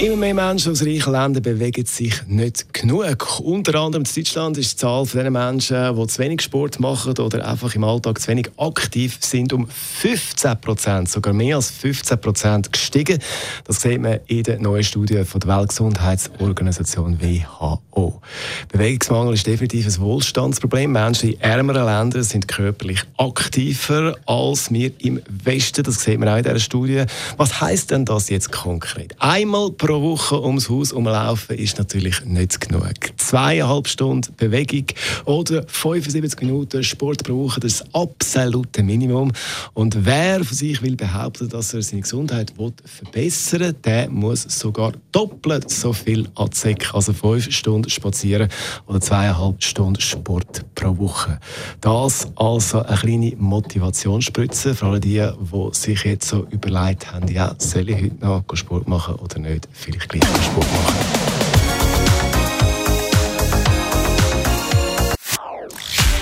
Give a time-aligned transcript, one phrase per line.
[0.00, 3.40] Immer mehr Menschen aus reichen Ländern bewegen sich nicht genug.
[3.40, 7.44] Unter anderem in Deutschland ist die Zahl den Menschen, die zu wenig Sport machen oder
[7.44, 12.72] einfach im Alltag zu wenig aktiv sind, um 15 Prozent, sogar mehr als 15 Prozent
[12.72, 13.18] gestiegen.
[13.64, 18.22] Das sieht man in der neuen Studie von der Weltgesundheitsorganisation WHO.
[18.70, 20.92] Bewegungsmangel ist definitiv ein Wohlstandsproblem.
[20.92, 25.82] Menschen in ärmeren Ländern sind körperlich aktiver als wir im Westen.
[25.82, 27.04] Das sieht man auch in dieser Studie.
[27.36, 29.16] Was heißt denn das jetzt konkret?
[29.18, 32.92] Einmal pro pro Woche ums Haus umlaufen ist natürlich nicht genug.
[33.16, 34.84] Zweieinhalb Stunden Bewegung
[35.24, 39.32] oder 75 Minuten Sport pro Woche, das ist das absolute Minimum.
[39.72, 42.52] Und wer von sich will behaupten, dass er seine Gesundheit
[42.84, 48.50] verbessern will, der muss sogar doppelt so viel anziehen, also fünf Stunden spazieren
[48.88, 51.40] oder zweieinhalb Stunden Sport pro Woche.
[51.80, 57.54] Das also eine kleine Motivationsspritze für alle die, die sich jetzt so überlegt haben, ja,
[57.56, 59.66] soll ich heute noch Sport machen oder nicht?
[59.78, 60.94] Vielleicht gleich Sport machen.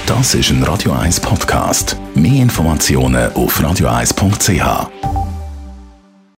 [0.07, 1.97] Das ist ein Radio 1 Podcast.
[2.15, 5.16] Mehr Informationen auf radio1.ch.